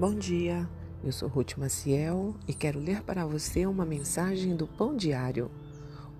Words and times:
Bom 0.00 0.14
dia, 0.14 0.66
eu 1.04 1.12
sou 1.12 1.28
Ruth 1.28 1.58
Maciel 1.58 2.34
e 2.48 2.54
quero 2.54 2.80
ler 2.80 3.02
para 3.02 3.26
você 3.26 3.66
uma 3.66 3.84
mensagem 3.84 4.56
do 4.56 4.66
Pão 4.66 4.96
Diário. 4.96 5.50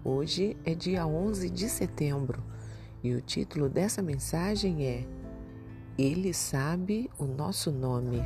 Hoje 0.05 0.55
é 0.67 0.75
dia 0.75 1.07
11 1.07 1.49
de 1.49 1.67
setembro 1.67 2.45
e 3.03 3.15
o 3.15 3.23
título 3.23 3.71
dessa 3.71 4.03
mensagem 4.03 4.85
é 4.85 5.07
Ele 5.97 6.35
sabe 6.35 7.11
o 7.19 7.25
nosso 7.25 7.73
nome. 7.73 8.23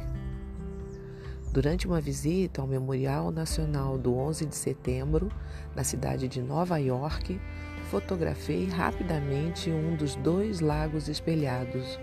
Durante 1.53 1.87
uma 1.87 2.01
visita 2.01 2.61
ao 2.61 2.67
Memorial 2.67 3.31
Nacional 3.31 3.97
do 3.97 4.13
11 4.13 4.47
de 4.47 4.57
setembro, 4.57 5.31
na 5.73 5.85
cidade 5.85 6.27
de 6.27 6.43
Nova 6.43 6.79
York, 6.79 7.41
fotografei 7.93 8.67
rapidamente 8.67 9.71
um 9.71 9.95
dos 9.95 10.17
dois 10.17 10.59
lagos 10.59 11.09
espelhados 11.09 11.97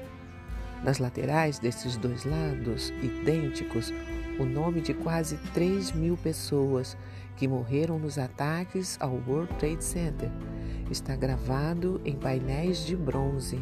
nas 0.84 0.98
laterais 0.98 1.59
desses 1.59 1.98
dois 1.98 2.26
lados, 2.26 2.91
idênticos, 3.02 3.94
o 4.39 4.45
nome 4.45 4.81
de 4.81 4.94
quase 4.94 5.38
3 5.53 5.91
mil 5.91 6.17
pessoas 6.17 6.98
que 7.38 7.48
morreram 7.48 7.99
nos 7.99 8.17
ataques 8.17 8.98
ao 8.99 9.20
World 9.27 9.53
Trade 9.55 9.84
Center 9.84 10.30
está 10.89 11.16
gravado 11.16 12.02
em 12.03 12.16
painéis 12.16 12.86
de 12.86 12.95
bronze. 12.95 13.59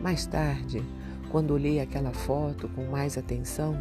Mais 0.00 0.26
tarde, 0.26 0.82
quando 1.30 1.52
olhei 1.52 1.80
aquela 1.80 2.12
foto 2.12 2.68
com 2.68 2.84
mais 2.84 3.18
atenção, 3.18 3.76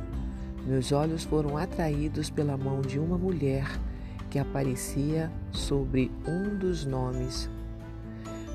meus 0.66 0.92
olhos 0.92 1.24
foram 1.24 1.58
atraídos 1.58 2.30
pela 2.30 2.58
mão 2.58 2.82
de 2.82 3.00
uma 3.00 3.18
mulher 3.18 3.68
que 4.30 4.40
aparecia 4.40 5.32
sobre 5.52 6.12
um 6.28 6.58
dos 6.58 6.86
nomes 6.86 7.50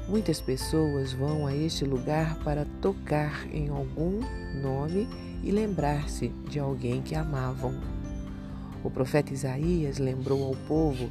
Muitas 0.09 0.41
pessoas 0.41 1.12
vão 1.12 1.48
a 1.48 1.55
este 1.55 1.84
lugar 1.84 2.38
para 2.45 2.65
tocar 2.80 3.45
em 3.52 3.68
algum 3.68 4.21
nome 4.63 5.09
e 5.43 5.51
lembrar-se 5.51 6.29
de 6.48 6.60
alguém 6.60 7.02
que 7.02 7.16
amavam. 7.16 7.74
O 8.85 8.90
profeta 8.90 9.32
Isaías 9.32 9.98
lembrou 9.98 10.45
ao 10.45 10.54
povo 10.68 11.10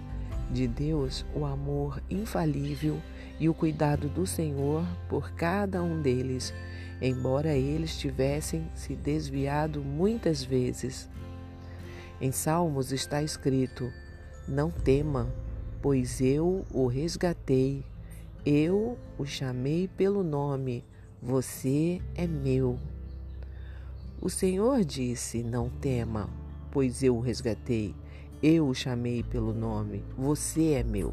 de 0.49 0.65
Deus 0.65 1.25
o 1.35 1.43
amor 1.43 2.02
infalível 2.09 2.97
e 3.37 3.49
o 3.49 3.53
cuidado 3.53 4.07
do 4.07 4.25
Senhor 4.25 4.85
por 5.09 5.31
cada 5.31 5.83
um 5.83 6.02
deles, 6.02 6.53
embora 7.02 7.53
eles 7.53 7.97
tivessem 7.97 8.65
se 8.73 8.95
desviado 8.95 9.83
muitas 9.83 10.41
vezes. 10.41 11.09
Em 12.21 12.31
Salmos 12.31 12.93
está 12.93 13.21
escrito: 13.21 13.91
Não 14.47 14.71
tema, 14.71 15.27
pois 15.81 16.21
eu 16.21 16.65
o 16.71 16.87
resgatei 16.87 17.83
eu 18.45 18.95
o 19.17 19.25
chamei 19.25 19.88
pelo 19.88 20.23
nome, 20.23 20.85
você 21.19 21.99
é 22.13 22.27
meu. 22.27 22.77
O 24.21 24.29
Senhor 24.29 24.85
disse: 24.85 25.41
Não 25.41 25.67
tema, 25.67 26.29
pois 26.71 27.02
eu 27.02 27.15
o 27.15 27.21
resgatei. 27.21 27.95
Eu 28.43 28.67
o 28.67 28.75
chamei 28.75 29.23
pelo 29.23 29.52
nome, 29.52 30.03
você 30.15 30.73
é 30.73 30.83
meu. 30.83 31.11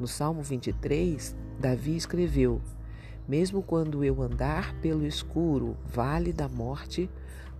No 0.00 0.08
Salmo 0.08 0.42
23, 0.42 1.36
Davi 1.60 1.94
escreveu: 1.94 2.60
Mesmo 3.28 3.62
quando 3.62 4.02
eu 4.02 4.20
andar 4.20 4.74
pelo 4.80 5.06
escuro 5.06 5.76
vale 5.86 6.32
da 6.32 6.48
morte, 6.48 7.08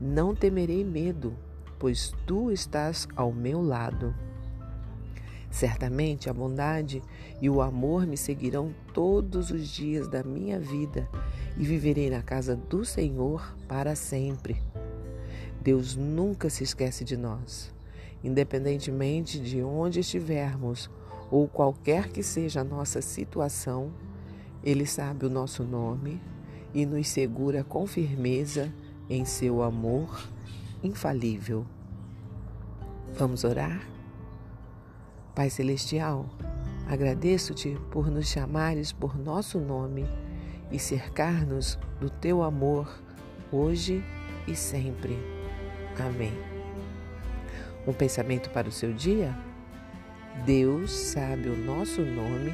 não 0.00 0.34
temerei 0.34 0.82
medo, 0.84 1.36
pois 1.78 2.12
tu 2.26 2.50
estás 2.50 3.06
ao 3.14 3.32
meu 3.32 3.62
lado. 3.62 4.12
Certamente 5.54 6.28
a 6.28 6.34
bondade 6.34 7.00
e 7.40 7.48
o 7.48 7.62
amor 7.62 8.08
me 8.08 8.16
seguirão 8.16 8.74
todos 8.92 9.52
os 9.52 9.68
dias 9.68 10.08
da 10.08 10.20
minha 10.24 10.58
vida 10.58 11.08
e 11.56 11.62
viverei 11.62 12.10
na 12.10 12.20
casa 12.22 12.56
do 12.56 12.84
Senhor 12.84 13.56
para 13.68 13.94
sempre. 13.94 14.60
Deus 15.62 15.94
nunca 15.94 16.50
se 16.50 16.64
esquece 16.64 17.04
de 17.04 17.16
nós, 17.16 17.72
independentemente 18.24 19.38
de 19.38 19.62
onde 19.62 20.00
estivermos 20.00 20.90
ou 21.30 21.46
qualquer 21.46 22.08
que 22.08 22.24
seja 22.24 22.62
a 22.62 22.64
nossa 22.64 23.00
situação, 23.00 23.92
Ele 24.60 24.84
sabe 24.84 25.24
o 25.24 25.30
nosso 25.30 25.62
nome 25.62 26.20
e 26.74 26.84
nos 26.84 27.06
segura 27.06 27.62
com 27.62 27.86
firmeza 27.86 28.74
em 29.08 29.24
seu 29.24 29.62
amor 29.62 30.28
infalível. 30.82 31.64
Vamos 33.16 33.44
orar? 33.44 33.93
Pai 35.34 35.50
Celestial, 35.50 36.26
agradeço-te 36.88 37.76
por 37.90 38.08
nos 38.08 38.28
chamares 38.28 38.92
por 38.92 39.18
nosso 39.18 39.58
nome 39.58 40.06
e 40.70 40.78
cercar-nos 40.78 41.76
do 42.00 42.08
teu 42.08 42.40
amor, 42.40 43.02
hoje 43.50 44.04
e 44.46 44.54
sempre. 44.54 45.18
Amém. 45.98 46.32
Um 47.84 47.92
pensamento 47.92 48.48
para 48.50 48.68
o 48.68 48.72
seu 48.72 48.92
dia? 48.92 49.36
Deus 50.46 50.92
sabe 50.92 51.48
o 51.48 51.56
nosso 51.56 52.00
nome 52.02 52.52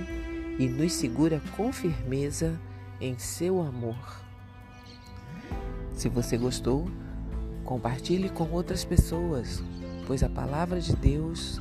e 0.58 0.66
nos 0.66 0.94
segura 0.94 1.42
com 1.56 1.70
firmeza 1.70 2.58
em 2.98 3.18
seu 3.18 3.60
amor. 3.60 4.24
Se 5.92 6.08
você 6.08 6.38
gostou, 6.38 6.90
compartilhe 7.62 8.30
com 8.30 8.50
outras 8.50 8.84
pessoas 8.86 9.62
pois 10.10 10.24
a 10.24 10.28
palavra 10.28 10.80
de 10.80 10.96
Deus 10.96 11.60